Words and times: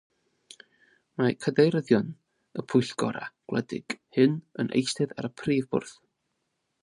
Mae 1.21 1.35
cadeiryddion 1.45 2.07
y 2.63 2.65
pwyllgorau 2.73 3.29
gwledig 3.51 3.95
hyn 4.19 4.35
yn 4.63 4.75
eistedd 4.81 5.13
ar 5.19 5.29
y 5.29 5.33
prif 5.43 5.71
Bwrdd. 5.77 5.97